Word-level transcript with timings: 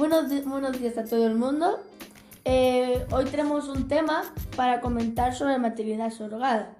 Buenos, 0.00 0.46
buenos 0.46 0.80
días 0.80 0.96
a 0.96 1.04
todo 1.04 1.26
el 1.26 1.34
mundo. 1.34 1.78
Eh, 2.46 3.04
hoy 3.10 3.26
tenemos 3.26 3.68
un 3.68 3.86
tema 3.86 4.22
para 4.56 4.80
comentar 4.80 5.34
sobre 5.34 5.58
maternidad 5.58 6.10
surrogada. 6.10 6.74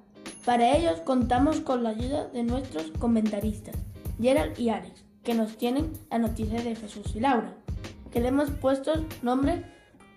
Para 0.47 0.75
ellos 0.75 1.03
contamos 1.03 1.61
con 1.61 1.83
la 1.83 1.91
ayuda 1.91 2.29
de 2.29 2.45
nuestros 2.45 2.91
comentaristas, 2.99 3.75
Gerald 4.19 4.59
y 4.59 4.71
Alex, 4.71 5.05
que 5.23 5.35
nos 5.35 5.59
tienen 5.59 5.93
la 6.11 6.19
noticia 6.19 6.63
de 6.63 6.75
Jesús 6.75 7.15
y 7.15 7.21
Laura, 7.21 7.53
que 8.11 8.21
le 8.21 8.29
hemos 8.29 8.49
puesto 8.53 9.05
nombre 9.21 9.67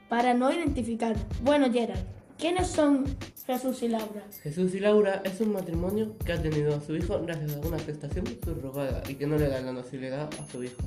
para 0.07 0.33
no 0.33 0.49
identificar. 0.49 1.17
Bueno, 1.41 1.70
Gerald, 1.73 2.05
¿quiénes 2.38 2.67
son 2.67 3.04
Jesús 3.45 3.83
y 3.83 3.89
Laura? 3.89 4.23
Jesús 4.41 4.73
y 4.75 4.79
Laura 4.79 5.21
es 5.25 5.41
un 5.41 5.51
matrimonio 5.51 6.17
que 6.20 6.31
ha 6.31 6.41
tenido 6.41 6.73
a 6.73 6.79
su 6.79 6.95
hijo 6.95 7.20
gracias 7.21 7.57
a 7.57 7.68
una 7.68 7.79
gestación 7.79 8.25
subrogada 8.46 9.04
y 9.10 9.15
que 9.15 9.28
no 9.28 9.38
le 9.38 9.50
da 9.50 9.60
la 9.60 9.74
nacionalidad 9.74 10.29
a 10.42 10.50
su 10.50 10.64
hijo. 10.64 10.78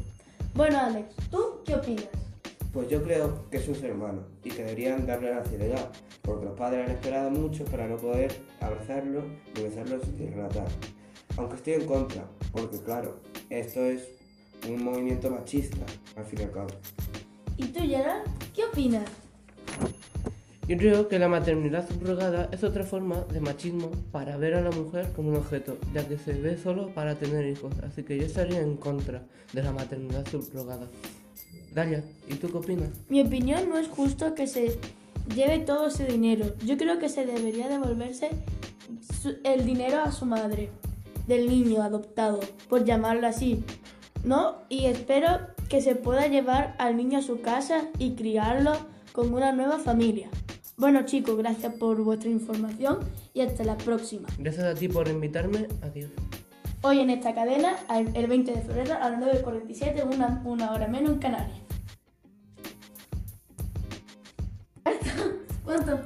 Bueno, 0.56 0.78
Alex, 0.80 1.14
¿tú 1.30 1.60
qué 1.66 1.74
opinas? 1.74 2.06
Pues 2.72 2.88
yo 2.88 3.02
creo 3.02 3.44
que 3.50 3.58
es 3.58 3.68
un 3.68 3.74
ser 3.74 3.92
humano 3.92 4.22
y 4.42 4.48
que 4.48 4.64
deberían 4.64 5.06
darle 5.06 5.28
la 5.28 5.40
nacionalidad, 5.40 5.90
porque 6.22 6.46
los 6.46 6.56
padres 6.56 6.86
han 6.88 6.94
esperado 6.94 7.30
mucho 7.30 7.66
para 7.66 7.86
no 7.86 7.98
poder 7.98 8.34
abrazarlo 8.60 9.22
y 9.54 9.62
besarlo 9.62 10.00
sin 10.02 10.32
relatar. 10.32 10.66
Aunque 11.36 11.56
estoy 11.56 11.74
en 11.74 11.84
contra, 11.84 12.24
porque 12.52 12.78
claro, 12.78 13.20
esto 13.50 13.84
es 13.84 14.08
un 14.66 14.82
movimiento 14.82 15.28
machista, 15.28 15.84
al 16.16 16.24
fin 16.24 16.40
y 16.40 16.44
al 16.44 16.52
cabo. 16.52 16.68
¿Y 17.58 17.66
tú, 17.66 17.80
Gerald, 17.80 18.24
qué 18.54 18.64
opinas? 18.64 19.04
Yo 20.68 20.76
creo 20.76 21.06
que 21.06 21.20
la 21.20 21.28
maternidad 21.28 21.88
subrogada 21.88 22.48
es 22.50 22.64
otra 22.64 22.82
forma 22.82 23.20
de 23.32 23.40
machismo 23.40 23.88
para 24.10 24.36
ver 24.36 24.54
a 24.54 24.60
la 24.60 24.72
mujer 24.72 25.12
como 25.14 25.28
un 25.28 25.36
objeto, 25.36 25.78
ya 25.94 26.06
que 26.08 26.18
se 26.18 26.32
ve 26.32 26.58
solo 26.58 26.88
para 26.88 27.14
tener 27.14 27.46
hijos, 27.46 27.72
así 27.84 28.02
que 28.02 28.18
yo 28.18 28.26
estaría 28.26 28.60
en 28.60 28.76
contra 28.76 29.22
de 29.52 29.62
la 29.62 29.70
maternidad 29.70 30.26
subrogada. 30.28 30.88
Dalia, 31.72 32.02
¿y 32.26 32.34
tú 32.34 32.48
qué 32.48 32.56
opinas? 32.56 32.88
Mi 33.08 33.20
opinión 33.20 33.68
no 33.68 33.78
es 33.78 33.86
justo 33.86 34.34
que 34.34 34.48
se 34.48 34.76
lleve 35.36 35.60
todo 35.60 35.86
ese 35.86 36.04
dinero. 36.04 36.46
Yo 36.64 36.76
creo 36.76 36.98
que 36.98 37.10
se 37.10 37.24
debería 37.24 37.68
devolverse 37.68 38.30
el 39.44 39.64
dinero 39.64 40.00
a 40.00 40.10
su 40.10 40.26
madre 40.26 40.70
del 41.28 41.48
niño 41.48 41.80
adoptado, 41.82 42.40
por 42.68 42.84
llamarlo 42.84 43.28
así. 43.28 43.62
¿No? 44.24 44.62
Y 44.68 44.86
espero 44.86 45.28
que 45.68 45.80
se 45.80 45.94
pueda 45.94 46.26
llevar 46.26 46.74
al 46.78 46.96
niño 46.96 47.18
a 47.18 47.22
su 47.22 47.40
casa 47.40 47.82
y 48.00 48.16
criarlo 48.16 48.72
con 49.12 49.32
una 49.32 49.52
nueva 49.52 49.78
familia. 49.78 50.28
Bueno 50.78 51.06
chicos, 51.06 51.38
gracias 51.38 51.72
por 51.74 52.02
vuestra 52.02 52.28
información 52.28 52.98
y 53.32 53.40
hasta 53.40 53.64
la 53.64 53.78
próxima. 53.78 54.28
Gracias 54.38 54.64
a 54.64 54.74
ti 54.74 54.88
por 54.88 55.08
invitarme. 55.08 55.68
Adiós. 55.80 56.10
Hoy 56.82 57.00
en 57.00 57.08
esta 57.08 57.34
cadena, 57.34 57.76
el 58.14 58.26
20 58.26 58.52
de 58.52 58.60
febrero 58.60 58.94
a 59.00 59.08
las 59.08 59.20
9.47, 59.20 60.04
una, 60.04 60.42
una 60.44 60.72
hora 60.72 60.86
menos 60.86 61.14
en 61.14 61.18
Canarias. 61.18 61.58
¿Cuánto? 65.64 66.00